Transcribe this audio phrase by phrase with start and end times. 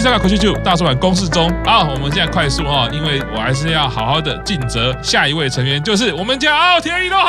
[0.00, 1.48] 咚，我是三个口气就大叔版公式中。
[1.64, 4.96] 啊，我们现在快速哈，因为我还是要好好的尽责。
[5.02, 7.28] 下一位成员就是我们家奥田一都好。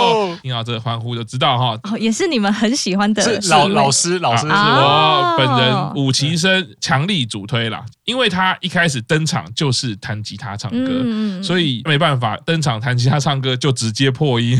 [0.00, 14.58] 哦，听到这个欢呼就知道哈，哦，也是你们很喜欢的老老师，老师是我本人五期生强力主推啦，因为他一开始登场就是弹吉他唱歌，所以没办法登场弹吉他唱歌就直接破音。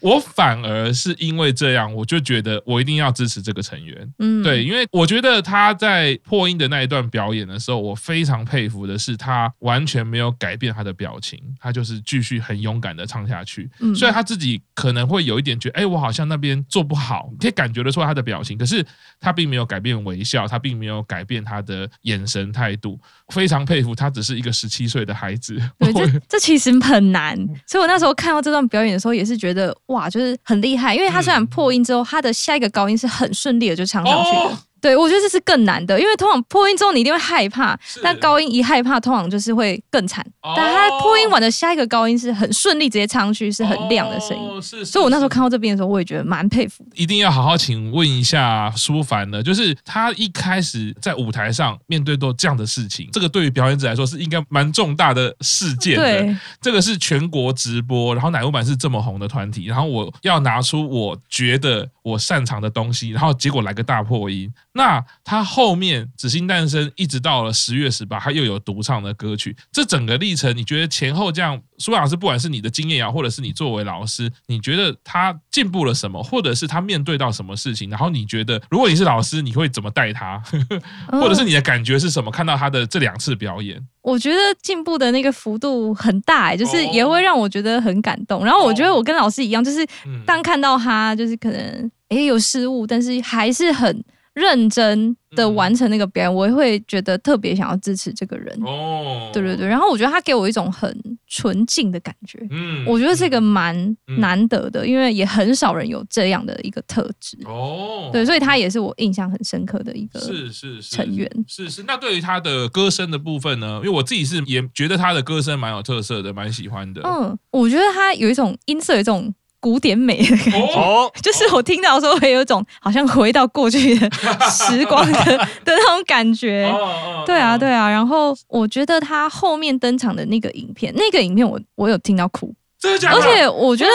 [0.00, 4.12] 我反而是因为这样，我就觉得我一定要支持这个成员。
[4.18, 13.70] 嗯，对，因为我觉得他在破音的那一段表演的时候，我非常佩服的是他完全没有改变他的表情，他就是继续很勇敢的唱下去。
[13.80, 18.84] 嗯，虽然他自己可能会有一点觉得，哎，我好像那边做不好，可以感觉得出来他的表情，可是
[19.20, 22.98] 他并没有改变微笑，他并没有改变他的眼神态度。
[23.28, 25.60] 非常佩服他，只是一个十七岁的孩子。
[25.78, 29.76] 对，这 这其实很难，所以我那时候看到这段表演的时候，也是觉得。
[29.88, 34.62] 哇，就是很厉害，因为他虽然破音之后，他的下一个高音是很顺利的就唱上去了。
[34.80, 40.24] 对，我觉得这是更难的，因为通常破音之后你一定会害怕，但高音一害怕，通常就是会更惨。
[40.56, 44.62] 但他破音完的下一个高音是很顺利，直接唱上去是很亮的声音。
[44.84, 46.86] 所以，我那时候看到这边的时候，我也觉得蛮佩服。
[46.94, 56.02] 一定要好好请问一下舒凡呢，就是他一开始在舞台上面对到这样的事情，这个对于表演者来说是应该蛮重大的事件的。
[56.02, 64.50] 对，这个是全国直播，然后乃木坂是这么红的团体，然后我要拿出我觉得我擅长的东西，然后结果来个大破音。
[64.74, 69.56] 那他后面《紫星诞生》一直到了十月十八，他又有独唱的歌曲。
[69.72, 77.90] 这整个历程，你觉得前后这样，书帆老师，不管是你的经验啊，或者是你作为老师，你觉得他进步了什么，或者是他面对到什么事情？
[77.90, 80.40] 然后你觉得，如果你是老师，你会怎么带他？
[81.10, 82.30] 或者是你的感觉是什么？
[82.30, 88.44] 看到他的这两次表演，我觉得进步的那个幅度很大，欸，就是也会让我觉得很感动。
[88.44, 89.84] 然后我觉得我跟老师一样，就是
[90.24, 94.04] 当看到他，就是可能也有失误，但是还是很。
[94.38, 98.56] 认真的完成那个表演，我也会觉得特别想要支持这个人。
[98.64, 102.38] 哦，对对对，然后我觉得他给我一种很纯净的感觉。
[102.50, 107.36] 嗯，我觉得这个蛮难得的，因为也很少人有这样的一个特质。
[107.44, 111.28] 哦，对，所以他也是我印象很深刻的一个是是成员。
[111.46, 111.84] 是是，是，是。
[111.86, 113.80] 那对于他的歌声的部分呢？
[113.82, 117.02] 因为我自己是也觉得他的歌声蛮有特色的，蛮喜欢的。
[117.04, 119.34] 嗯，我觉得他有一种音色，有一种。
[119.60, 124.10] 古典美的感觉，哦、就是我听到的时候会有一种好像回到过去的
[124.48, 126.64] 时光的的那种感觉。
[126.72, 127.88] 哦、对啊，对啊。
[127.88, 133.16] 然后我觉得他后面登场的那个影片，那个影片我我有听到哭，真的假的？
[133.16, 133.90] 而且我觉得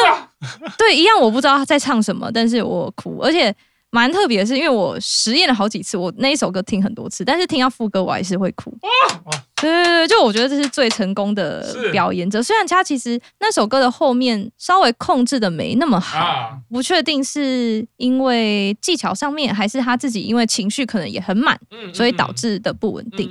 [0.77, 3.55] 对一样，我不知道他在唱什么，但是我哭，而且。
[3.93, 8.75] 蛮特别的是，因为我实验了好几次，我那一首歌听很多次，但是听到副歌我还是会哭。
[8.81, 9.31] 哇！
[9.61, 12.41] 对对对，就我觉得这是最成功的表演者。
[12.41, 21.57] 虽然他其实那首歌的后面稍微控制的没那么好，不确定是因为技巧上面，还是他自己因为情绪可能也很满，
[21.93, 23.29] 所以导致的不稳定。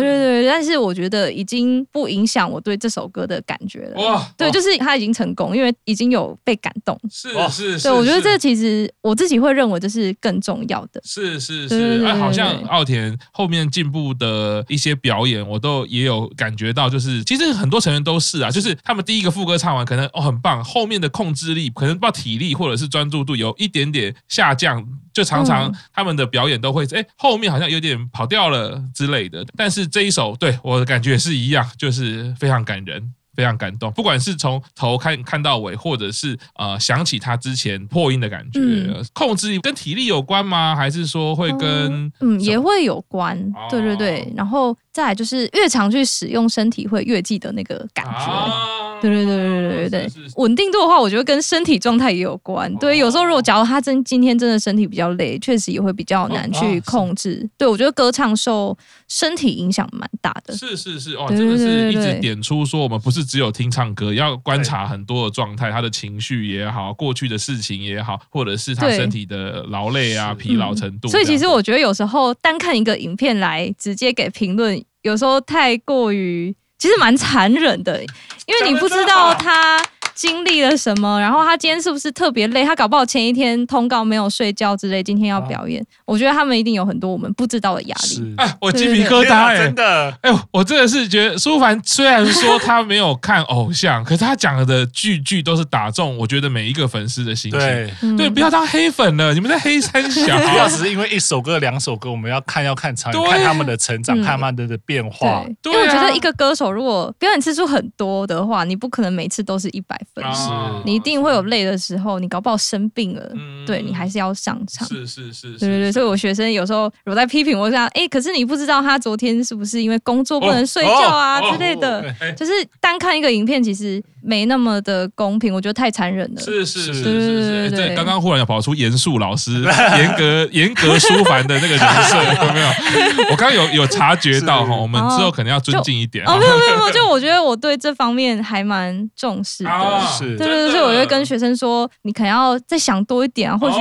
[0.00, 4.00] 对对对，但是我觉得已经不影响我对这首歌的感觉了。
[4.02, 6.98] 哇，对，就是他已经成功，因为已经有被感动。
[7.10, 11.00] 是是是，对，我觉得这其实我自己会认为这是更重要的。
[11.04, 29.83] 是是是，哎，好像奥田后面进步的一些表演，我都也有感觉到，就是其实很多成员都是啊，就是他们第一个副歌唱完可能哦很棒，后面的控制力可能不知道体力或者是专注度有一点点下降，就常常他们的表演都会哎后面好像有点跑掉了之类的，但是。
[29.86, 33.90] 这一首对我的感觉是一样，就是非常感人，非常感动。
[33.92, 40.74] 不管是从头看看到尾，或者是呃想起他之前破音的感觉，嗯、控制力跟体力有关吗？
[40.76, 43.38] 还是说会跟嗯也会有关？
[43.70, 48.30] 对对对，然后再来就是越常去使用身体，会越记得那个感觉。
[48.30, 48.73] 啊
[49.10, 52.74] 对对对对对对对，稳定度的话，我觉得跟身体状态也有关。
[52.76, 57.48] 对，有时候如果假如他真今天真的身体比较累，确实也会比较难去控制。
[57.58, 58.76] 对，我觉得歌唱受
[59.08, 60.56] 身体影响蛮大的。
[60.56, 71.08] 是是是，哦，真的是一直点出说，我们不是只有听唱歌，要观察很多的状态，他的情绪也好，过去的事情也好，或者是他身体的劳累啊、疲劳程度。
[71.08, 76.54] 所以其实我觉得有时候单看一个影片来直接给评论，有时候太过于。
[76.84, 77.98] 其实蛮残忍的，
[78.44, 79.82] 因为你不知道他
[80.14, 82.64] 经历了什么，然后他今天是不是特别累？
[82.64, 85.84] 他搞不好前一天通告没有睡觉之类，今天要表演。
[86.04, 88.34] 我觉得他们一定有很多我们不知道的压力。
[88.36, 90.16] 哎，我鸡皮疙瘩哎，真的。
[90.22, 97.60] 哎呦，我真的是觉得舒凡虽然说 他没有看偶像，可是他讲的句句都是打中我觉得每一个粉丝的心情。
[97.60, 100.38] 对，对，不要当黑粉了，你们在黑三小。
[100.44, 105.44] 不要只是因为一首歌、两首歌，我们要看要看长远，看他们的成长，看他们的变化。
[105.64, 110.50] 因为我觉得一个歌手如果表演次数很多的话，你不可能每次都是一百分，是。
[110.84, 113.32] 你一定会有累的时候，你搞不好生病了，
[113.66, 114.86] 对你还是要上场。
[114.86, 122.04] 是是是，对对对，所以我学生有时候我在批评我这样，哎，可是你不知道他昨天是不是因为工作不能睡觉啊之类的，
[122.36, 126.40] 就是单看一个影片其实没那么的公平，我觉得太残忍了。
[126.40, 129.62] 是是是是是，对，刚刚忽然要跑出严肃老师、
[129.98, 132.16] 严格严格书凡的那个人设，
[132.46, 132.66] 有没有？
[133.30, 136.24] 我刚刚有有察觉到哈，我们之后可能要尊敬一点。
[136.26, 139.70] 哦，没有没有没有，就我觉得我对这方面还蛮重视的。
[140.18, 143.76] 是，对对对，所以我就跟学生说，你可能要再想多一点啊，或许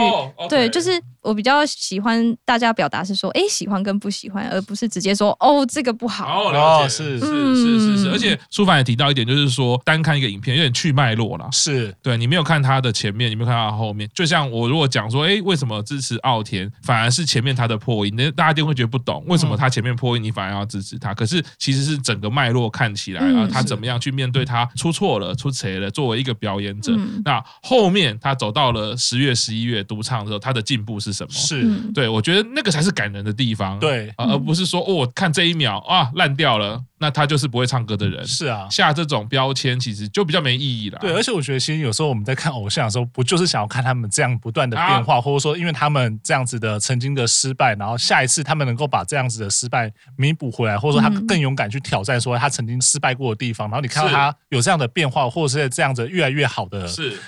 [0.50, 1.01] 对，就是。
[1.23, 6.49] 我比较喜欢大家表达是说，哎，喜欢跟不喜欢，而不是直接说，哦，这个不好。
[6.49, 11.47] 哦，了解，是是是是是，而且舒凡也提到一点，就是说单看一个影片有点去脉络了。
[11.51, 14.09] 是，对你没有看他的前面，你没有看他的后面。
[14.13, 21.13] 就像我如果讲说，哎，为什么支持奥田，反而是前面他的破音，那大家一定会觉得不懂，为什么他前面破音，你反而要支持他？
[21.13, 26.93] 可是其实是整个脉络看起来啊，他怎么样去面对他出错了、出错了，作为一个表演者，
[27.23, 31.12] 那后面他走到了十月、十一月独唱的时候，他的进步是。
[31.13, 31.63] 什么是
[31.94, 32.10] 对？
[32.10, 36.81] 我觉得那个才是感人的地方，对，而不是说哦，看这一秒啊烂掉了。
[37.03, 40.97] 那他就是不会唱歌的人，是啊，下这种标签其实就比较没意义了。
[41.01, 56.88] 对，而且我觉得其实有时候我们在看偶像的时候，不就是想要看他们这样不断的变化，啊、或者说因为他们这样子的曾经的失败，然后下一次他们能够把这样子的失败弥补回来，或者说他更勇敢去挑战，说他曾经失败过的地方，然后你看到他有这样的变化，或者是在这样子越来越好的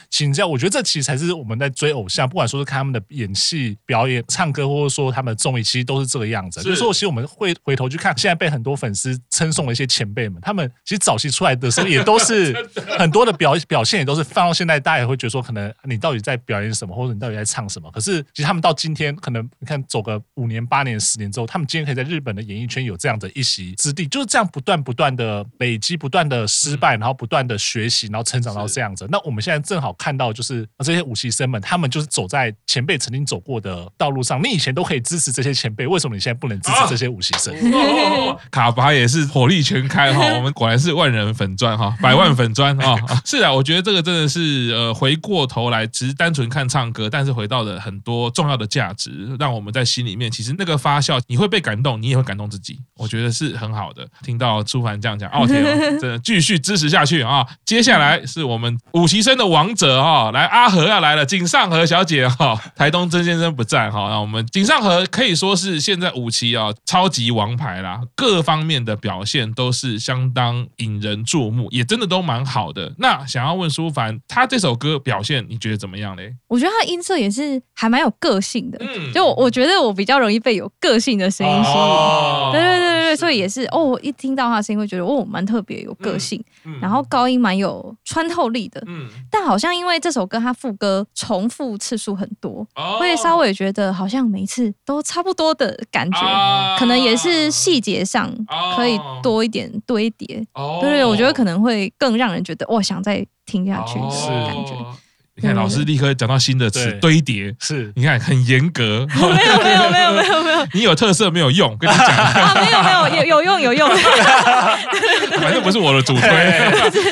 [0.10, 6.62] 请教，我觉得这其实才是我们在追偶像，不管说是看他们的演戏、表演、唱歌，或者说他们的综艺，其实都是这个样子。
[6.64, 10.42] 就是说，其实我们会回头去看，现在被很多粉丝称颂的一些前辈们。
[10.42, 12.54] 他们其实早期出来的时候也都是
[12.98, 17.90] 很多的表表现，也都是放到现在，大家也会觉得说，可能你到底在表演什么，或者你到底在唱什么？
[17.92, 29.08] 可是其实他们到今天，可能你看走个五年、八年、十年之后，他们今天可以在日本的演艺圈有这样的一席之地，就是这样不断不断的累积，不断的失败，然后不断的学习，然后成长到这样子。
[29.10, 34.42] 那我们现在正好看到，就是这些武器生们，他们就是走在前辈曾经走过的道路上。
[34.44, 37.54] 你以前都可以支持这些前辈，为什么你现在不能支持这些武器生？
[38.52, 40.26] 卡巴也是火力全开哈。
[40.36, 42.96] 我们果然是万人粉钻哈，百万粉钻啊！
[43.26, 54.08] 是啊，我觉得这个真的是呃，回过头来只是单纯看唱歌，但是回到了很多重要的价值，让我们在心里面其实那个发酵，你会被感动，你也会感动自己，我觉得是很好的。
[54.24, 57.46] 听到朱凡这样讲，奥田真的继续支持下去啊！
[57.66, 70.26] 接下来是我们五期生的王者哈，来阿和要来了，井上和小姐哈，台东曾先生不在哈，那我们井上和可以说是现在五期啊超级王牌啦，各方面的表现都是相。
[70.36, 72.94] 当引人注目，也真的都蛮好的。
[72.98, 76.36] 那想要问舒凡，他这首歌表现你觉得怎么样嘞？
[76.48, 78.78] 我觉得他的音色也是还蛮有个性的。
[78.82, 81.78] 嗯，就我觉得我比较容易被有个性的声音吸引。
[81.78, 86.44] 哦、对对对对，所以也是哦，我一听到他的声音会觉得哦，蛮特别有个性。
[86.66, 88.84] 嗯嗯、然后高音蛮有穿透力的。
[88.88, 98.30] 嗯，但好像因为这首歌他副歌重复次数很多，哦、会稍微觉得好像每一次都差不多的感觉，哦、可能也是细节上
[98.76, 100.06] 可以多一点堆。
[100.18, 104.72] 叠，哦、对对，我觉得可能会更让人觉得哇，想再听下去是感觉。
[104.72, 104.96] 哦
[105.38, 109.06] 你看，老师立刻讲到新的词“堆叠”，是你看很严格。
[109.14, 113.90] 没有没有没有没有没有没有，你有特色没有用，跟你讲 啊，没有没有有有用有用。
[115.42, 116.30] 反正不是我的主推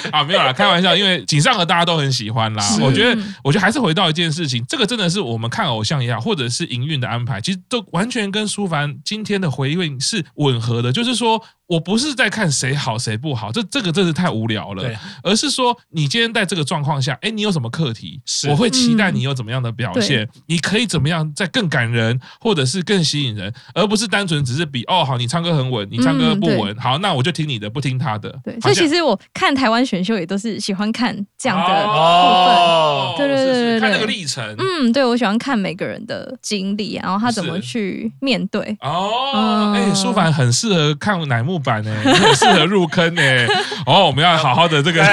[0.10, 0.96] 啊，没有啦，开玩笑。
[0.96, 10.94] 因为井上和大家都很喜欢啦，我觉得我觉得还是回到一件事情，这个真的是我们看偶像也好，或者是营运的安排，其实都完全跟舒凡今天的回应是吻合的。
[10.94, 14.84] 就是说我不是在看谁好谁不好，这这个真是太无聊了，
[15.24, 18.22] 而是说你今天在这个状况下，哎，你有什么课题？
[18.48, 28.34] 我会期待你有怎么样的表现，嗯、你可以怎么样再更感人，或者是更吸引人，而不是单纯只是比哦好，你唱歌很稳，你唱歌不稳，嗯、好，那我就听你的，不听他的。
[28.44, 34.44] 对，所以其实我看台湾选秀也都是喜欢看这样的部分，哦、对对对对，对，看那个历程。
[34.60, 38.78] 嗯，对，我喜欢看每个人的经历，然后他怎么去面对。
[38.82, 43.22] 哦，哎、嗯，书凡很适合看乃木坂呢， 很适合入坑呢。
[43.88, 45.04] 哦，我们要好好的这个，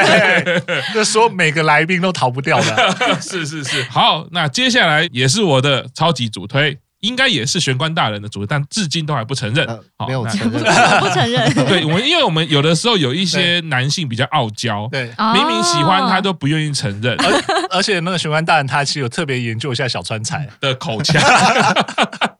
[0.92, 3.18] 这 说每个来宾都逃不掉的。
[3.20, 10.62] 是是是，好，那接下来也是我的超级主推，应该也是玄关大人的主推，但至今都还不承认，呃、没有承认，
[11.00, 11.52] 不承认。
[11.66, 21.20] 对，我们因为我们有的时候有一些男性比较傲娇，对，明明喜欢他都不愿意承认，而而且那个玄关大人他其实有特别研究一下小川彩的口腔。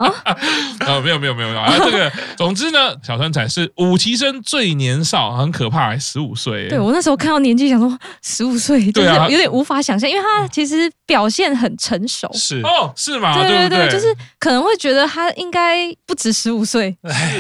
[0.00, 1.72] 啊， 没有没有没有没有啊！
[1.78, 6.68] 这个，总之呢，小川彩是五期生最年少，很可怕，十五岁。
[6.68, 12.30] 对，我那时候看到年纪，想说十五岁，就是有点无法想象，因为他其实表现很成熟。
[12.32, 13.34] 是哦，是吗？
[13.42, 14.06] 对对对，就是
[14.38, 16.92] 可可能会觉得他应该不止十五岁，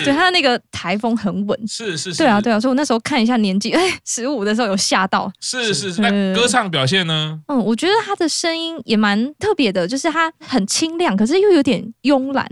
[0.04, 7.40] 对他那个台风很稳，是是是，对啊对啊，所以我那时候看一下年纪，哎，十五的时候有吓到，是是是，那歌唱表现呢？
[7.48, 12.48] 嗯，我觉得他的声音也蛮特别的，就是他很清亮，可是又有点慵懒。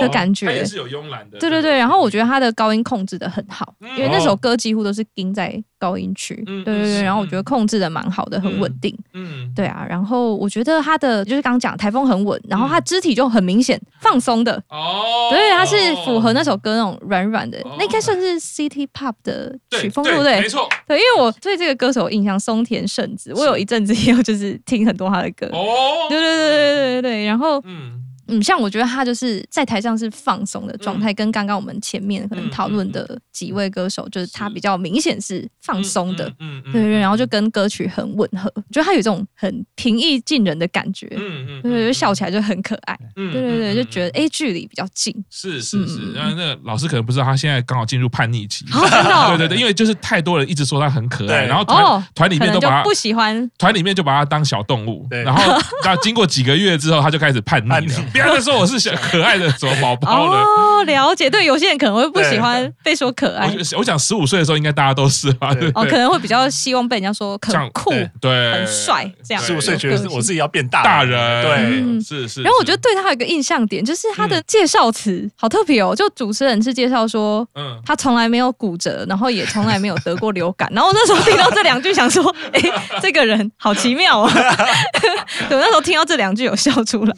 [0.00, 1.38] 的感觉，他也是有慵懒的。
[1.38, 6.34] 对对对，然后我觉得他的高音控制的很好，因为那首歌几乎都是盯在高音区。
[6.44, 8.96] 对对对，然后我觉得控制的蛮好的，很稳定。
[9.14, 14.62] 嗯，对啊，然后我觉得他的就是刚刚讲台风很稳，然后他肢体就很明显放松的。
[14.68, 20.40] 哦，对，他是符合那首歌那种软软的，那应该算是 City Pop 的曲风，对不对？
[20.40, 20.68] 没错。
[20.86, 25.46] 对，因为我对这个歌手印象松田圣子，我有一阵子也有就是听很多他的歌。
[25.52, 27.99] 哦，对对对对对对，然后嗯。
[28.30, 55.42] 嗯，像我觉得他就是在台上是放松的状态，跟刚刚我们前面可能讨论的几位歌手，就是他比较明显是放松的，嗯对对，然后就跟歌曲很吻合，我觉得他有这种很平易近人的感觉，嗯嗯，对对，笑起来就很可爱，嗯对对对，就觉得哎距离比较近，是是是，然后那个老师可能不知道他现在刚好进入叛逆期， 对对对，因为就是太多人一直说他很可爱，然后团团里面都把他不喜欢，团里面就把他当小动物，然后
[55.84, 58.04] 然后经过几个月之后，他就开始叛逆了。
[58.22, 61.28] 不要说我是小可爱的什么宝宝了哦，了解。
[61.30, 63.52] 对，有些人可能会不喜欢被说可爱。
[63.76, 65.54] 我想十五岁的时候，应该大家都是吧？
[65.74, 69.42] 哦，可能会比较希望被人家说很酷，对，很帅这样。
[69.42, 72.42] 十五岁觉得我自己要变大大人，对，是是。
[72.42, 75.94] 然后我觉得对他有一个印象点，就是他的介绍词好特别哦。
[75.94, 80.68] 就主持人是介绍说，嗯，他从来没有骨折，然后也从来没有得过流感。
[80.74, 82.60] 然后我那时候听到这两句，想说， 哎，
[83.02, 84.32] 这个人好奇妙啊。
[85.48, 87.14] 对，那时候听到这两句有笑出来。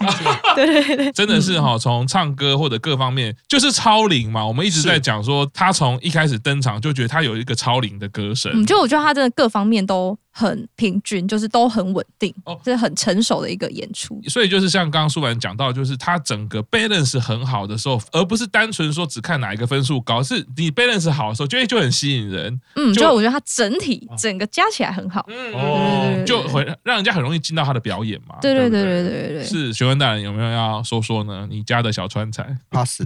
[0.55, 1.43] 对对对，真的。
[1.43, 4.47] 是哈，从唱歌或者各方面就是超龄嘛。
[4.47, 8.53] 我们一直在讲说，他从一开始登场就觉得他有一个超龄的歌声。
[8.55, 14.21] 嗯，就我觉得他真的各方面都很平均，就是都很稳定，哦，这是很成熟的一个演出。
[14.29, 22.61] 所以就是像刚刚舒婉讲到，就是他整个 balance 很好的时候，而不是单纯说只看哪一个分数高，是你 balance 好的时候，就会就很吸引人。
[22.77, 28.37] 嗯，就我觉得他整体整个加起来很好，嗯哦，就会让人家很容易进到他的表演嘛。
[28.41, 31.47] 对对对对对对，是学问大人有没有要说说呢？
[31.51, 33.03] 你家的小川菜 pass，，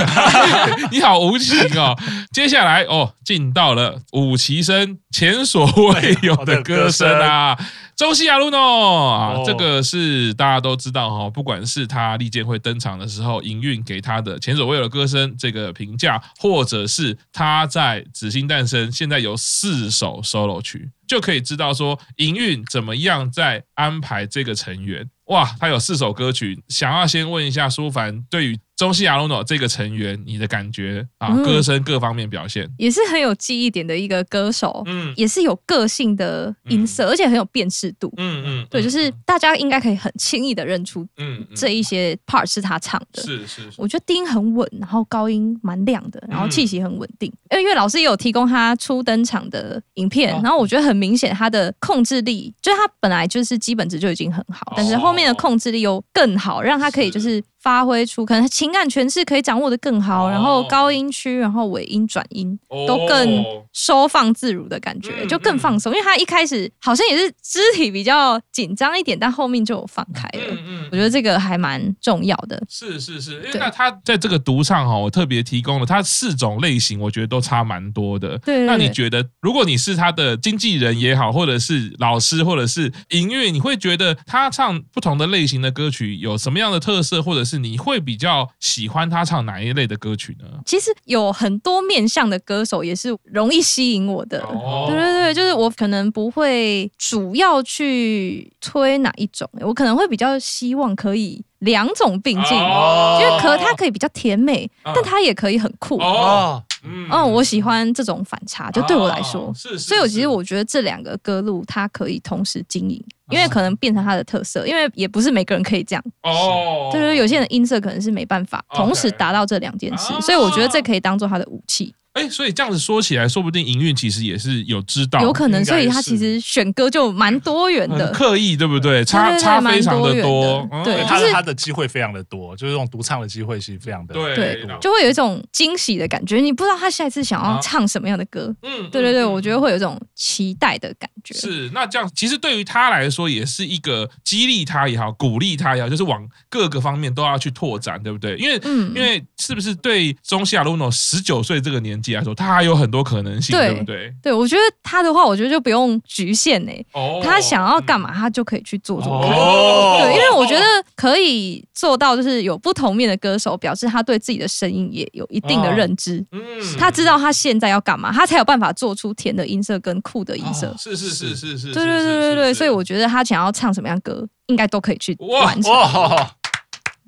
[0.90, 1.94] 你好无情哦。
[2.32, 7.56] 接下来哦，进到了五旗生前所未有的歌声啊，
[7.96, 11.30] 周西亚鲁诺啊，这个是大家都知道哈。
[11.30, 25.10] 不管是他利剑会登场的时候，营运给他的前所未有的歌声这个评价，或者是他在紫星诞生，现在有四首 solo 曲，就可以知道说营运怎么样在安排这个成员。
[25.24, 32.68] 哇，他有四首歌曲，想要先问一下舒凡，对于中西亚鲁诺这个成员，你的感觉啊，歌声各方面表现。
[32.78, 57.42] 也是很有记忆点的一个歌手，嗯，也是有个性的音色，而且很有辨识度，嗯嗯，对，就是大家应该可以很轻易的认出，嗯，这一些 part 是他唱的，是是，我觉得低音很稳，然后高音蛮亮的，然后气息很稳定，因为因为老师也有提供他初登场的影片，然后我觉得很明显他的控制力，就是他本来就是基本值就已经很好，但是后面的控制力又更好，让他可以就是。
[57.60, 65.92] 发挥出可能情感诠释可以掌握的更好，然后高音区，然后尾音转音都更收放自如的感觉，就更放松。
[65.92, 70.56] 因为他一开始好像也是肢体比较紧张一点，但后面就有放开了。
[70.66, 72.60] 嗯我觉得这个还蛮重要的。
[72.68, 78.38] 是是是，因为那他在这个独唱哈，我特别提供了他四种类型，我觉得都差蛮多的。
[78.38, 87.49] 对，那你觉得，如果你是他的经纪人也好，或者是老师，或者是音乐，你会觉得他唱不同的类型的歌曲有什么样的特色，或者是？
[87.50, 90.46] 是你会比较喜欢他唱哪一类的歌曲呢？
[90.64, 94.40] 其实有很多面向的歌手也是容易吸引我的。
[94.44, 105.98] 哦、对对对，就是我可能不会主要去推哪一种，我可能会比较希望可以两种并进，哦、因为可他可以比较甜美，哦、但他也可以很酷。
[105.98, 121.94] 哦嗯，嗯，我喜欢这种反差，就对我来说，是，所以我其实我觉得这两个歌路它可以同时经营，因为可能变成它的特色，因为也不是每个人可以这样，哦，就是有些人音色可能是没办法同时达到这两件事，所以我觉得这可以当做他的武器。
[122.20, 129.04] 哎，所以这样子说起来，说不定营运其实也是有知道，有可能，所以他其实选歌就蛮多元的，刻意对不对？
[129.04, 141.34] 差差非常的多，对，他他的机会非常的多，就是这种独唱的机会其实非常的多，对，就会有一种惊喜的感觉，你不知道他下一次想要唱什么样的歌，嗯，对对对，我觉得会有一种期待的感觉。
[141.34, 148.36] 是，那这样其实对于他来说也是一个激励他也好，鼓励他也好，就是往各个方面都要去拓展，对不对？
[148.36, 152.09] 因为，嗯，因为是不是对中西亚鲁诺十九岁这个年纪？
[152.10, 154.12] 己来说，他还有很多可能性，对不对？
[154.22, 156.72] 对，我觉得他的话，我觉得就不用局限呢。
[156.92, 159.30] 哦，他想要干嘛，他就可以去做做看。
[159.30, 160.64] 哦，对，因为我觉得
[160.94, 166.24] 可以做到，就是有不同面的歌手，表示他对自己的声音也有一定的认知。
[166.32, 166.40] 嗯，
[166.78, 170.74] 他知道他现在要干嘛，他才有办法做出甜的音色跟酷的音色。
[170.78, 175.72] 是是是是是，对对对对对，所以我觉得他想要唱什么样歌，应该都可以去完成。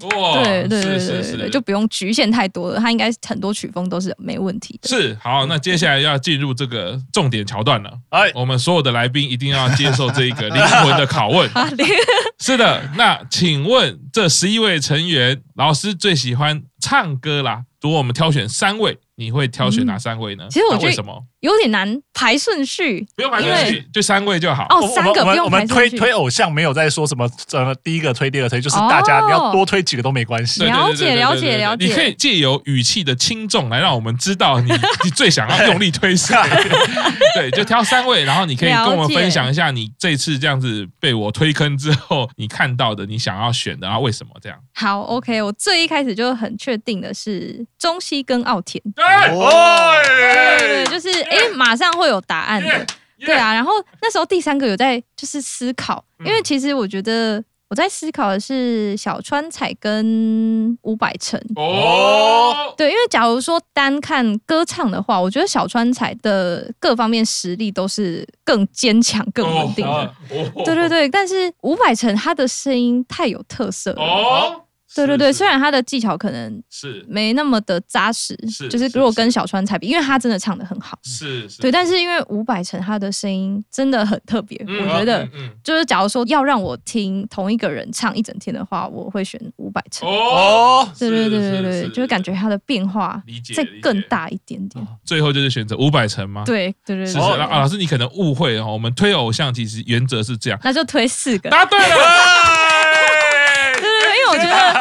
[0.09, 2.79] 哇，对对对对对，就不用局限太多了。
[2.79, 4.89] 它应该很多曲风都是没问题的。
[4.89, 7.91] 是，好，那接下来要进入这个重点桥段了。
[8.11, 11.49] 哎，我们所有的来宾一定要接受这一个灵魂的拷问。
[12.39, 17.63] 是的，那请问这十一位成员，老师最喜欢唱歌啦？
[17.81, 20.45] 如果我们挑选三位，你会挑选哪三位呢？
[20.51, 21.23] 其实我觉得为什么？
[21.41, 24.67] 有点难排顺序，不用排顺序，就三位就好。
[24.71, 25.41] 哦，三个不用排顺序。
[25.41, 30.65] 我们推推偶像没有在说什么，呃，第一个推，第二个推，就是大家你要多推几个都没关系。
[30.65, 31.87] 了解了解了解。
[31.87, 34.71] 你可以借由语气的轻重来让我们知道你
[35.05, 36.37] 你最想要用力推谁。
[37.35, 44.59] 对，就挑三位，然后你可以跟我们分享一下你这次这样子被我推坑之后，你看到的，你想要选的，然后为什么这样？
[44.75, 48.83] 好，OK，我最一开始就很确定的是中西跟奥田。
[49.29, 51.23] 对，对对，就是。
[51.23, 52.87] 哎，马上会有答案的.
[53.21, 53.55] 对啊。
[53.55, 70.65] 然后那时候第三个有在就是思考，因为其实我觉得我在思考的是小川彩跟伍佰成哦，对，因为假如说单看歌唱的话，我觉得小川彩的各方面实力都是更坚强、更稳定的，oh, oh, oh.
[70.67, 71.09] 对对对。
[71.09, 74.03] 但是伍佰成他的声音太有特色了。
[74.03, 74.55] Oh.
[74.95, 77.03] 对对对，虽然他的技巧可能是。
[77.09, 82.03] 没那么的扎实，是就是如果跟小川才比，因为他真的唱的很好，是，对，但是。
[82.03, 85.25] 因为伍佰成他的声音真的很特别，我觉得，
[85.63, 90.09] 就是假如说要让我听同一个人唱一整天的话，我会选伍佰成。
[90.09, 93.23] 哦，对对对对对，就是感觉他的变化
[93.55, 94.85] 再更大一点点。
[95.05, 96.43] 最后就是选择伍佰成吗？
[96.45, 101.51] 对对对，是是啊，老师你可能误会哦，我们推偶像其实原则是这样，那就推四个。
[101.51, 101.87] 答对了。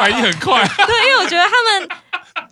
[0.02, 1.88] 反应很快， 对，因为我觉得他们。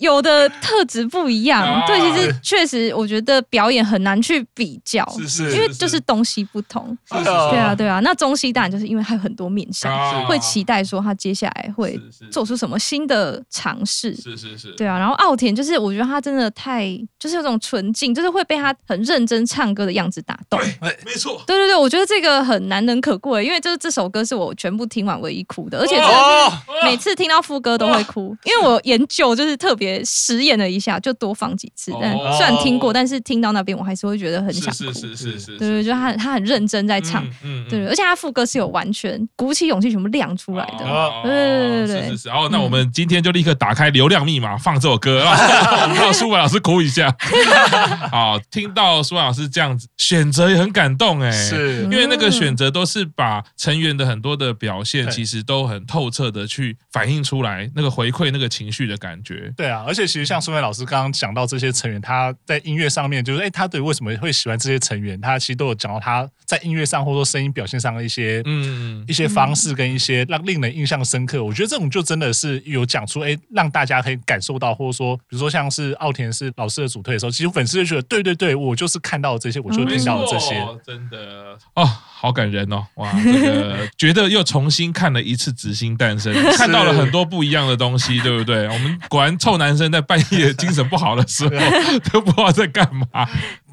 [0.01, 8.01] 有的特质不一样，啊、对，其实确实，我觉得表演很难去比较，是是，因为就是东西不同，是是，对啊，对啊。
[8.01, 12.01] 那中西当然就是因为还有很多面向，啊、会期待说他接下来会
[12.33, 14.99] 做出什么新的尝试，是是是，对啊。
[14.99, 26.53] 然后奥田就是我觉得他真的太就是有种纯净，就是会被他很认真唱歌的样子打动，对，没错，对对对，我觉得这个很难能可贵，因为就是这首歌是我全部听完唯一哭的，而且真的
[26.85, 29.90] 每次听到副歌都会哭，因为我研究就是特别。
[30.05, 31.93] 实验了一下，就多放几次。
[32.01, 34.93] 但虽然听过，但是听到那边我还是会觉得很想哭。
[34.93, 40.85] 是是是是，对对，就他他很认真在唱，嗯对，而且他副歌是有完全鼓起勇气全部亮出来的。
[41.23, 42.29] 对对对对，是是是。
[42.29, 45.25] 然后那我们今天就立刻打开流量密码放这首歌，
[45.95, 47.15] 让舒帆老师哭一下。
[48.11, 59.53] 好，听到舒帆老师这样子选择也很感动哎，是因为那个选择都是把成员的很多的表现，其实都很透彻的去反映出来，那个回馈那个情绪的感觉。
[59.57, 60.11] 对啊，而且。
[60.11, 71.45] 其实像苏伟老师刚刚讲到这些成员，他在音乐上面就是，哎，他对为什么会喜欢这些成员，他其实都有讲到他在音乐上或者说声音表现上的一些，嗯，一些方式跟一些让令人印象深刻。
[71.45, 81.89] 我觉得这种就真的是有讲出，哎，让大家可以感受到，或者说，比如说像是奥田是老师的主推的时候，其实粉丝就觉得，对对对，我就是看到这些，我就听到了这些，真的哦，
[82.21, 88.69] 好感人哦，哇，这个觉得又重新看了一次《紫星诞生》， 看到了很多不一样的东西，对不对？
[88.69, 89.99] 我们果然臭男生在。
[90.11, 91.51] 半夜精神不好的时候
[92.11, 93.07] 都不知道在干嘛。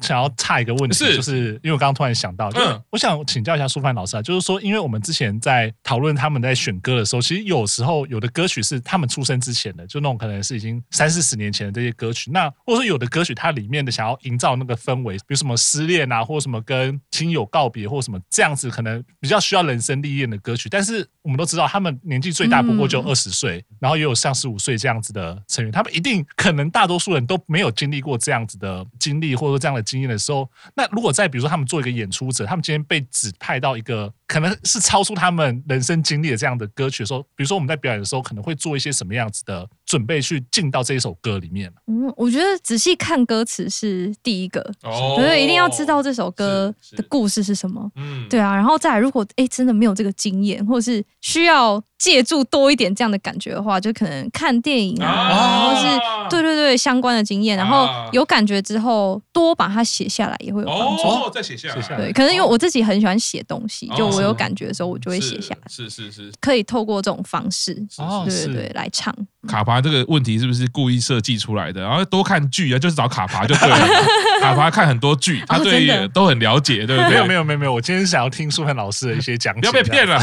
[0.00, 1.16] 想要差一个问题，是。
[1.16, 26.24] 就是因为我刚刚突然想到，嗯，我想请教一下舒凡老师啊，就是说，因为我们之前在讨论他们在选歌的时候，其实有时候有的歌曲是他们出生之前的，就那种可能是已经三四十年前的这些歌曲，那或者说有的歌曲它里面的想要营造那个氛围，比如什么失恋啊，或者什么跟亲友告别，或什么这样子，可能比较需要人生历练的歌曲，但是我们都知道他们年纪最大不过就二十岁，然后也有像十五岁这样子的成员，他们一定。
[26.36, 41.72] 可能大多数人都没有经历过这样子的经历，或者说这样的经验的时候，那如果在比如说他们做一个演出者，他们今天被指派到一个可能是超出他们人生经历的这样的歌曲的时候，比如说我们在表演的时候，可能会做一些什么样子的准备去进到这一首歌里面？
[41.86, 47.90] 嗯，我觉得仔细看歌词是第一个，哦，对，一定要知道这首歌的故事是什么。
[47.96, 51.82] 嗯，对啊，然后再来，如果哎真的没有这个经验，或者是需要。
[51.98, 55.98] 借助多一点这样的感觉的话，就可能看电影啊，或是
[56.30, 61.02] 对对对相关的经验，然后有感觉之后多把它写下来也会有帮助。
[61.02, 65.60] 哦，再写下来，对，可能因为我自己很喜欢写东西，就我有感觉的时候，我就会写下来。
[65.68, 69.12] 是是是，可以透过这种方式，对对对来唱。
[69.48, 71.80] 卡巴爬这个问题是不是故意设计出来的？
[71.80, 73.76] 然后多看剧啊，就是找卡爬就对了。
[74.42, 77.10] 卡爬看很多剧，他对都很了解，对不对？
[77.10, 80.20] 没有没有没有没有，我今天想要听舒凡老师的一些讲解，不要被骗了。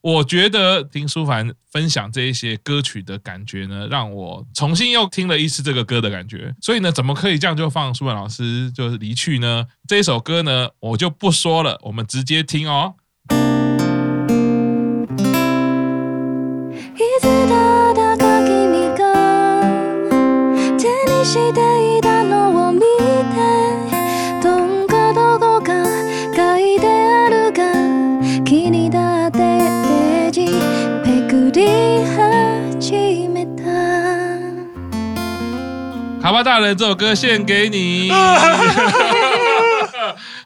[0.00, 6.54] 我觉得听舒凡分享这一些歌曲的感觉呢，让我重新又听了一次这个歌的感觉。
[6.60, 9.64] 所以呢，怎么可以这样就放舒凡老师就是离去呢？
[9.86, 12.94] 这一首歌呢，我就不说了，我们直接听哦。
[36.28, 38.10] 卡巴大人，这首歌献给你。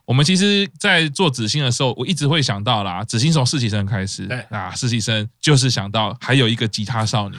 [0.04, 7.36] 我们其实，在做紫星的时候，我一直会想到啦，紫星从实习生开始，对啊，实习生就是想到还有一个吉他少女，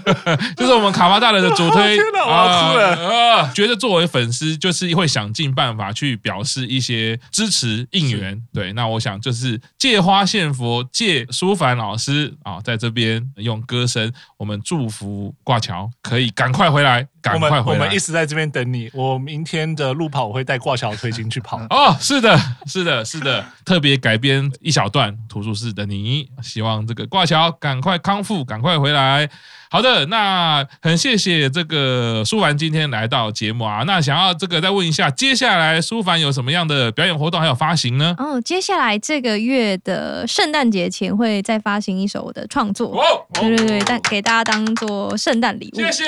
[0.56, 1.96] 就是我们卡巴大人的主推。
[1.96, 3.52] 天哪，我要哭了啊，啊！
[3.54, 8.42] 觉得作为粉丝，就是会想尽办法去表示一些支持应援。
[8.52, 17.78] 对，那我想就是借花献佛，借舒凡老师啊，在这边用歌声，我们祝福挂桥可以赶快回来，赶快回来。
[17.78, 18.90] 我们一直在这边等你。
[18.94, 21.58] 我明天的路跑，我会带挂桥推进去跑。
[21.70, 21.96] 哦。
[22.00, 29.28] 是的，是的，是的，特别改编一小段《图书室的你》，希望这个挂桥赶快康复，赶快回来。
[29.70, 33.82] 好的，那很谢谢这个舒凡今天来到节目啊。
[33.86, 38.14] 那想要这个再问一下，接下来舒凡有什么样的表演活动还有发行呢？
[38.18, 42.98] 哦，接下来这个月的圣诞节前会再发行一首我的创作。
[42.98, 45.76] 哦，对对对，但给大家当做圣诞礼物。
[45.76, 46.04] 谢谢，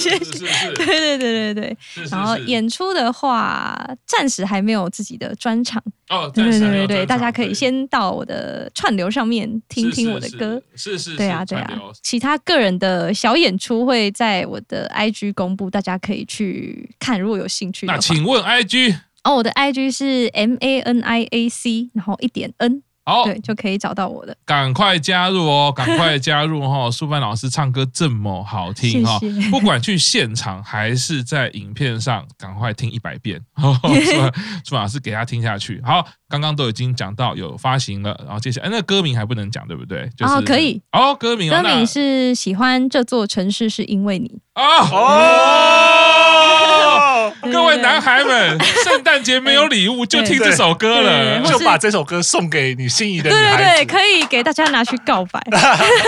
[0.00, 1.76] 谢， 谢谢，对对对对对。
[2.10, 5.82] 然后演出的话，暂时还没有自己的专场。
[6.14, 10.62] 哦，对对对对，大家可以先到我的串流上面听听我的歌。
[10.74, 11.80] 是是，对啊对啊。
[12.02, 17.86] 其他个人的小演出会在我的 IG 公布，大家可以去看，如果有兴趣。
[17.86, 18.96] 那请问 IG？
[19.24, 22.82] 哦，我的 IG 是 M A N I A C，然后一点 N。
[23.04, 24.36] 好，对，就可以找到我的。
[24.46, 26.90] 赶快加入哦， 赶快加入哈！
[26.90, 33.40] 苏凡老师唱歌这么好听哈，谢谢，不管去现场还是在影片上，赶快听一百遍。
[34.64, 35.82] 苏凡老师给他听下去。
[35.84, 40.10] 好，刚刚都已经讲到有发行了，然后接下来，哎，那歌名还不能讲，对不对？
[40.16, 40.82] 就是、哦，可以。
[40.90, 44.28] 哦，歌名，歌名是喜欢这座城市是因为你。
[44.56, 44.62] 哦。
[46.52, 53.56] 哦各位男孩们，圣诞节没有礼物，就听这首歌了，就把这首歌送给你心仪的女孩。
[53.56, 55.40] 对对对，可以给大家拿去告白。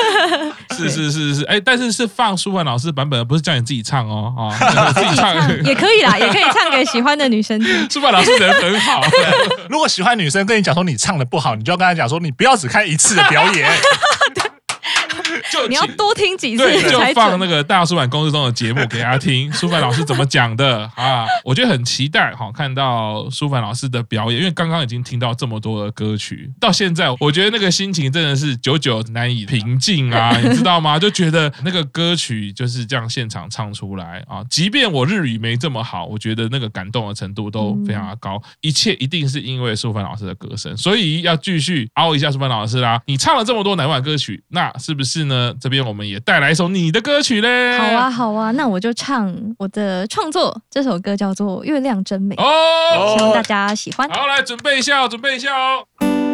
[0.77, 5.35] 是是是是，哎，但是是放舒凡老师版本，不是叫你自己唱哦， 啊，自己唱
[5.65, 7.91] 也可以啦，也可以唱给喜欢的女生听。
[7.91, 9.03] 舒凡老师人很好，
[9.69, 13.71] 如果喜欢女生跟你讲说你唱的不好，你就要跟她讲说你不要只看一次的表演。
[15.57, 21.27] 就你要多听几次，对，就放那个大书版公司中的节目给大家听， 书凡老师怎么讲的啊？
[21.45, 30.99] 我觉得很期待哈，看到书凡老师的表演，因为刚刚已经听到这么多的歌曲，到现在我觉得那个心情真的是久久难以平静啊， 你知道吗？
[30.99, 43.01] 就觉得那个歌曲就是这样现场唱出来啊，即便我日语没这么好，我觉得那个感动的程度都非常的高，一切一定是因为书凡老师的歌声，所以要继续凹一下书凡老师啦。
[43.07, 45.46] 你唱了这么多难忘歌曲，那是不是呢？
[45.61, 47.79] 这边我们也带来一首你的歌曲嘞。
[47.79, 54.09] 好啊，好啊，那我就唱我的创作，这首歌叫做《月亮真美》哦，希望大家喜欢。
[54.11, 56.26] 好，来准备一下，准备一下哦。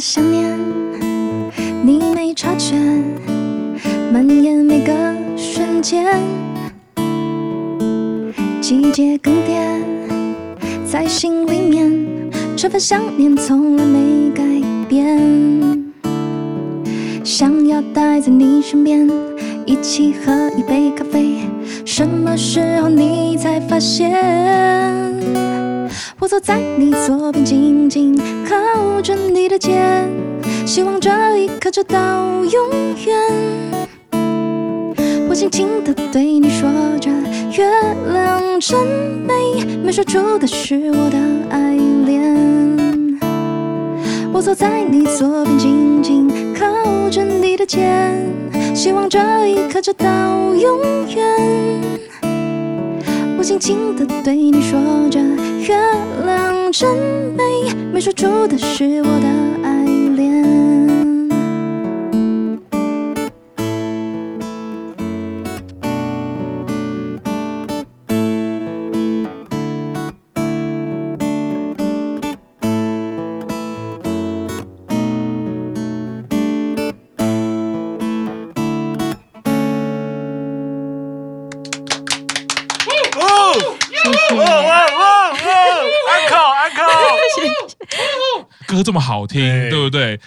[0.00, 0.58] 想念，
[1.84, 2.74] 你没察觉，
[4.10, 4.92] 蔓延每个
[5.36, 6.16] 瞬间。
[8.62, 9.60] 季节更迭，
[10.90, 14.42] 在心里面，这份想念从来没改
[14.88, 15.92] 变。
[17.22, 19.06] 想要待在你身边，
[19.66, 21.40] 一起喝一杯咖啡，
[21.84, 25.09] 什么时候你才发现？
[26.20, 28.14] 我坐在你左边，紧紧
[28.46, 30.06] 靠着你的肩，
[30.66, 32.70] 希望这一刻直到永
[33.06, 33.16] 远。
[35.30, 36.68] 我轻轻地对你说
[37.00, 37.10] 着，
[37.56, 37.66] 月
[38.12, 38.78] 亮真
[39.26, 43.18] 美，没说出的是我的爱恋。
[44.30, 48.14] 我坐在你左边，紧紧靠着你的肩，
[48.74, 50.06] 希望这一刻直到
[50.54, 50.80] 永
[51.14, 51.80] 远。
[53.38, 54.78] 我轻轻地对你说
[55.08, 55.18] 着，
[55.70, 55.76] 月
[56.24, 56.96] 亮真
[57.36, 57.44] 美，
[57.92, 59.49] 没说出的是我的
[88.80, 90.18] 歌这么好听，对不对？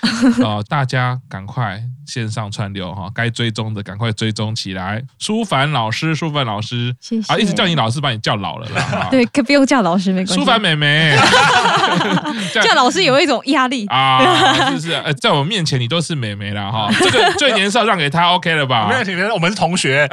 [0.46, 5.02] 啊， 大家赶快线上串流哈，该追踪的赶快追踪起来。
[5.18, 7.34] 舒凡老师，舒凡老师，谢谢。
[7.34, 9.08] 啊，一直叫你老师，把你叫老了啦。
[9.12, 10.36] 对，可不用叫老师，没关系。
[10.36, 11.18] 舒凡妹妹，
[12.54, 15.14] 叫老师有一种压力啊，是不是？
[15.20, 18.88] 在我面前你都是妹妹了哈，这个最年少让给他 OK 了吧？
[19.06, 20.08] 没有，我们是同学。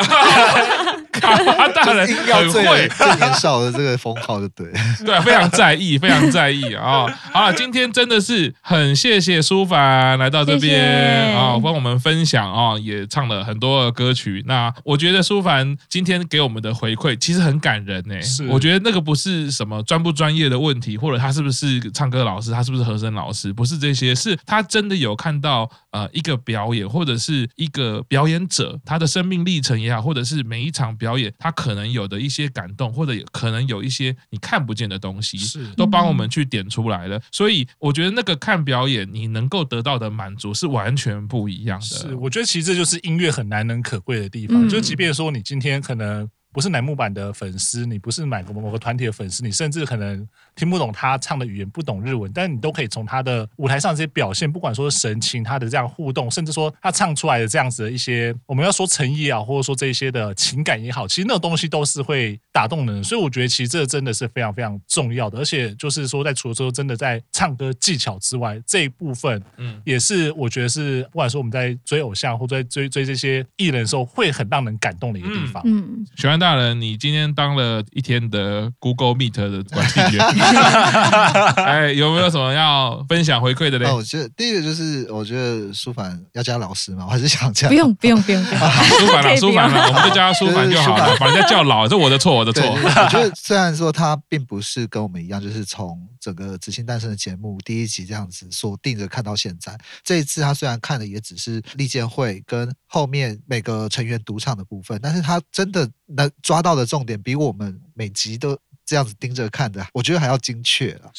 [1.13, 4.67] 卡巴大人很会最年少的这个封号就对，
[5.05, 7.05] 对，非常在意，非常在意啊！
[7.33, 8.30] 好了，今天真的是
[8.61, 14.43] 很谢谢舒凡来到这边啊，帮我们分享啊，也唱了很多的歌曲。
[14.47, 18.21] 那我觉得舒凡今天给我们的回馈其实很感人呢。
[18.23, 37.21] 是，我觉得那个不是什么专不专业的问题，或者他是不是唱歌老师，他是不是和声老师，不是这些，是他真的有看到呃一个表演，或者是一个表演者他的生命历程也好，或者是每一场表演他可能有的一些感动，或者可能有一些你看不见的东西，是都帮我们去点出来了。
[37.31, 41.87] 所以我觉得那个看表演，你能够得到的满足是完全不一样的。
[41.87, 44.69] 是，我觉得其实这就是音乐很难能可贵的地方。
[44.69, 46.29] 就即便说你今天可能。
[46.53, 63.03] 不是乃木坂的粉丝，你不是某个某个团体的粉丝，你甚至可能听不懂他唱的语言，不懂日文，但是你都可以从他的舞台上这些表现，不管说是神情，他的这样互动，甚至说他唱出来的这样子的一些，我们要说诚意啊，或者说这些的情感也好，其实那种东西都是会打动人。
[63.05, 76.41] 所以我觉得其实这真的是非常非常重要的，而且就是说在除了说真的在唱歌技巧之外，这一部分，嗯，也是我觉得是不管说我们在追偶像或者在追追这些艺人的时候，会很让人感动的一个地方，嗯，喜欢。
[76.41, 80.27] 大人，你今天当了一天的 Google Meet 的管理员，
[81.65, 83.87] 哎，有没有什么要分享回馈的嘞？
[83.87, 87.69] 哦，我觉得第一个就是，我觉得舒凡要加老师嘛，我还是想加。
[87.69, 88.61] 不用，不用，不用， 不用。
[88.61, 92.63] 舒凡了，舒凡了，我们就叫他舒凡就好了，把人家叫老，这我的错，我的错。
[92.71, 99.79] 我觉得虽然说他并不是跟我们一样，就是从整个《紫星诞生》的节目第一集这样子锁定着看到现在。
[100.03, 106.29] 这一次他虽然看的也只是立见会跟后面每个成员独唱的部分，但是他真的能。
[106.43, 108.57] 抓到的重点比我们每集都
[108.91, 111.13] 这样子盯着看的，我觉得还要精确了。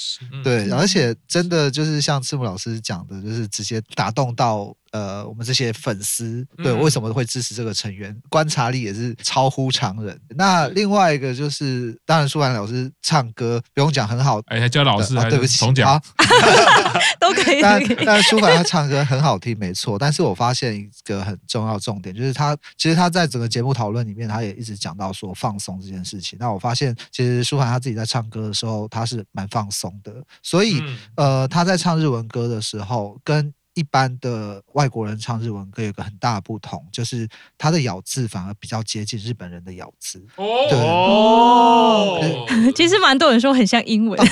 [0.44, 4.76] 对，而且真的就是像赤木老师讲的，就是直接打动到。
[4.92, 10.20] 呃，我们这些粉丝对为什么会支持这个成员，嗯、观察力也是超乎常人。
[10.32, 16.02] 那另外一个就是，当然舒凡老师唱歌不用讲很好，哎，还叫老师，啊、对不起，重讲，啊、
[17.20, 17.62] 都可以。
[17.62, 19.98] 但但舒缓他唱歌很好听，没错。
[19.98, 26.38] 但是我发现一个很重要重点，就是他其实他在整个节目讨论里面，他也一直讲到说放松这件事情。
[26.40, 30.14] 那我发现，其实舒缓他自己在唱歌的时候，他是蛮放松的。
[30.44, 40.26] 所以，嗯、呃，他在唱日文歌的时候，跟一般的外国人唱日文歌有个很大的不同，就是他的咬字反而比较接近日本人的咬字。
[40.36, 42.32] 哦，对。
[42.32, 44.20] 哦， 其实蛮多人说很像英文。
[44.20, 44.26] 哦、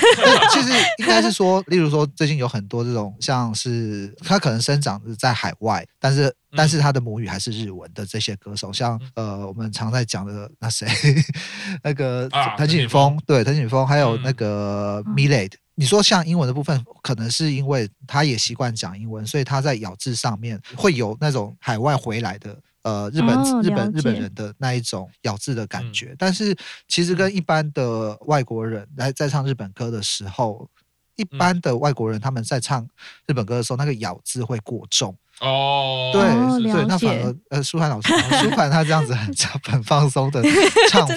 [0.52, 10.88] 其实应该是说，例如说最近有很多这种像是他可能生长在海外，但是但是他的母语还是日文的这些歌手，像呃我们常在讲的那谁，
[11.82, 15.54] 那个藤井风，对藤井风，还有那个 Milet。
[15.80, 26.08] 你说像英文的部分，可能是因为他也习惯讲英文，所以他在咬字上面会有那种海外回来的呃日本、哦、日本日本人的那一种咬字的感觉。
[26.08, 26.54] 嗯、但是
[26.90, 30.70] 其实跟一般的外国人来在唱日本歌的时候，
[31.16, 32.86] 一般的外国人他们在唱
[33.26, 36.12] 日本歌的时候，那个咬字会过重哦。
[36.12, 38.12] 对，对，那反而呃舒涵老师，
[38.42, 40.44] 舒涵他这样子很 很放松的
[40.90, 41.16] 唱 法，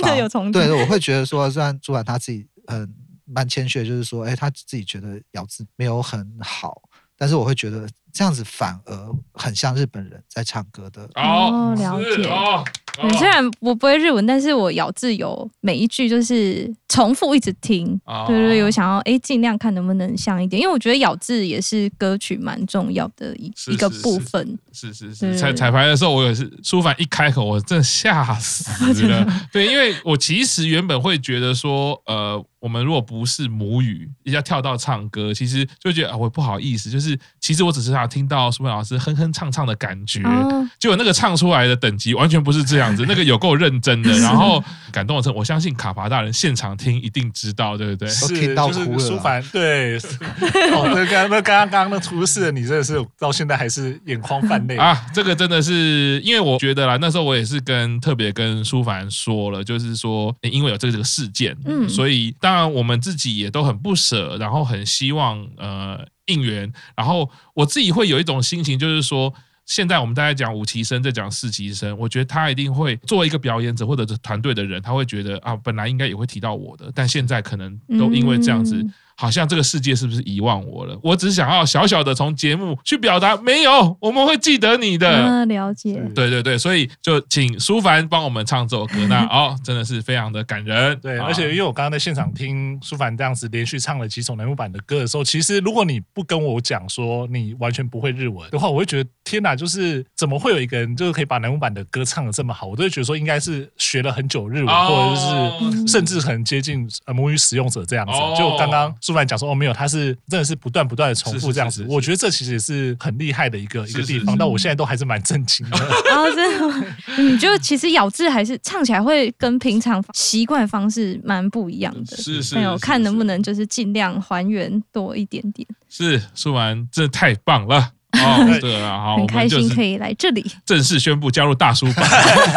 [0.52, 3.01] 对，我会觉得说，虽然舒涵他自己很。
[3.34, 6.82] 蛮谦虚的，就是说，哎，他自己觉得咬字没有很好，
[7.16, 11.08] 但是我会觉得这样子反而很像日本人在唱歌的。
[11.14, 12.28] 哦，了解。
[12.28, 12.64] 哦
[12.98, 24.58] 哦、虽然我不会日文，但是我咬字有每一句就是重复一直听，哦、对，对对，有想要哎尽量看能不能像一点，因为我觉得咬字也是歌曲蛮重要的一一个部分。
[24.72, 29.26] 是是是，彩彩排的时候我也是，舒凡一开口我真的吓死了。
[29.52, 32.44] 对，因为我其实原本会觉得说，呃。
[32.62, 36.88] 我们如果不是母语，一下跳到唱歌，其实就觉得啊，我不好意思。
[36.88, 48.08] 就是其实我只是想听到舒凡老师哼哼唱唱的感觉，哦、结果那个唱出来的等级完全不是这样子，那个有够认真的， 然后感动的时候，我相信卡帕大人现场听一定知道，对不对？
[48.08, 48.98] 是，听到哭了。
[48.98, 55.04] 舒凡对，哦，那 刚那刚刚刚那出事，你真的是到现在还是眼眶泛泪啊！
[55.12, 62.52] 这个真的是，因为我觉得啦，那时候我也是跟特别跟舒凡说了，就是说，因为有这个这个事件，嗯，所以当。
[62.52, 69.32] 当然，我们自己也都很不舍，然后很希望呃应援，然后我自己会有一种心情，就是说，
[69.72, 78.86] 现在我们大家讲五期生，再讲四期生，我觉得他一定会作为一个表演者或者是团队的人，他会觉得啊，本来应该也会提到我的，但现在可能都因为这样子。
[79.22, 80.98] 好像这个世界是不是遗忘我了？
[81.00, 85.08] 我只是想要小小的从节目去表达，没有，我们会记得你的。
[85.08, 86.02] 嗯，了解。
[86.12, 90.98] 对对对，所以就请舒凡帮我们唱这首歌， 那哦，真的是非常的感人。
[91.00, 102.66] 对，而且因为我刚刚在现场听舒凡这样子连续唱了几首乃木版的歌的时候，其实如果你不跟我讲说你完全不会日文的话，我会觉得天哪，就是怎么会有一个人就是可以把乃木版的歌唱的这么好？
[102.66, 108.12] 我都会觉得说应该是学了很久日文，哦、或者是甚至很接近母语使用者这样子。
[108.12, 111.84] 哦、就刚刚书帆讲说哦，没有，他是真的是不断不断的重复这样子。
[111.88, 114.36] 我觉得这其实也是很厉害的一个一个地方。
[114.38, 115.78] 但我现在都还是蛮震惊的。
[116.08, 122.16] 然后真的，你就其实咬字还是唱起来会跟平常习惯方式蛮不一样的。
[122.16, 125.68] 是是，有看能不能就是尽量还原多一点点。
[125.88, 127.92] 是，说完真的太棒了。
[128.12, 132.06] 哦，对啊，好，很开心可以来这里，正式宣布加入大叔版，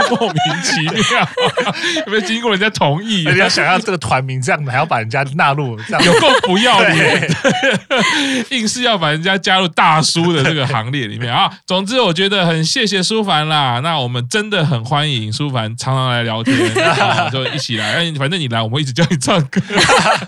[0.10, 1.30] 莫名其妙，
[2.06, 3.24] 有没有经过人家同意？
[3.24, 7.36] 人家想要这个团名这样子，还要把人家纳入，这样有够不要脸，
[8.52, 11.52] 硬是要把人家加入大叔的这个行列里面啊！
[11.66, 16.56] 总之，我觉得很谢谢舒凡啦，那我们真的很欢迎舒凡常常来聊天，
[17.32, 17.94] 就一起来。
[17.94, 19.62] 哎，反正你来，我们会一直叫你唱歌。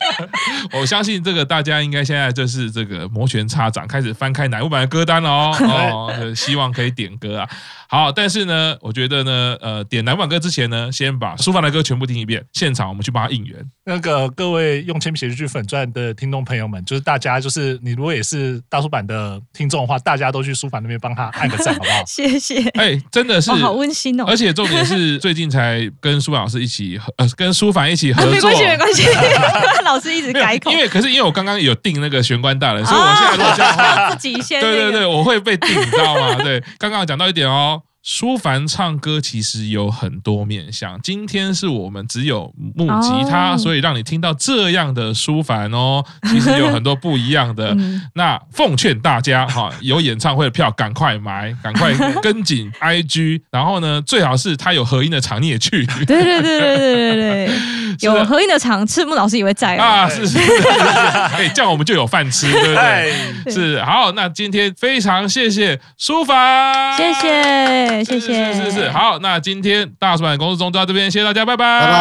[0.74, 5.30] 我相信这个大家应该现在就是这个摩拳擦掌，开始翻开乃木坂的歌单了。
[5.30, 5.56] 哦
[6.12, 7.50] 哦，希望可以点歌啊。
[7.90, 12.44] 好，但是呢，我觉得呢，呃，点男版歌之前呢，先把舒凡的歌全部听一遍。
[12.52, 13.56] 现场我们去帮他应援。
[13.86, 22.04] 那个各位用铅笔写日剧粉钻的听众朋友们，就是大家，就是你如果也是大叔版的听众的话，大家都去舒凡那边帮他按个赞，好不好？
[22.06, 22.62] 谢谢。
[22.72, 24.26] 哎，真的是，好温馨哦。
[24.28, 28.32] 而且重点是，最近才跟舒凡老师一起，呃，跟舒凡一起合作。
[28.32, 29.04] 没关系，没关系。
[29.86, 30.70] 老师一直改口。
[30.72, 34.60] 因为可是因为我刚刚有定那个玄关大人，所以我现在如果这样自己先。
[34.60, 36.36] 对对对，我会被顶，你知道吗？
[36.44, 37.82] 对，刚刚讲到一点哦。
[38.04, 43.60] 舒凡唱歌其实有很多面向，今天是我们只有木吉他，oh.
[43.60, 46.02] 所以让你听到这样的舒凡哦。
[46.30, 47.76] 其实有很多不一样的。
[48.16, 55.86] 那奉劝大家哈，有演唱会的票赶快买，赶快跟紧 IG，然后呢，最好是他有合音的场你也去。
[55.86, 57.50] 对对对对对对对，
[58.02, 60.08] 有合影的场，赤木老师也会在啊。
[60.10, 60.68] 是是是，
[61.36, 63.14] 哎，这样我们就有饭吃，对不对？
[63.54, 68.04] 是好，那今天非常谢谢书法，谢谢。
[68.04, 71.94] 谢谢，是是是，好，那今天大叔版公司中就到这边，谢谢大家，拜拜，拜拜。
[71.94, 71.98] 拜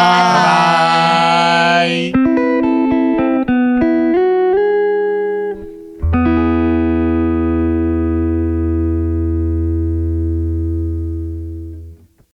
[2.13, 2.26] 拜。